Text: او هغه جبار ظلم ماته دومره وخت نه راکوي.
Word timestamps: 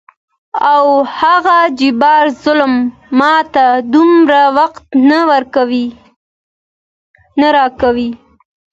او 0.73 0.85
هغه 1.19 1.57
جبار 1.79 2.25
ظلم 2.43 2.73
ماته 3.19 3.65
دومره 3.93 4.41
وخت 4.57 4.83
نه 7.43 7.47
راکوي. 7.55 8.09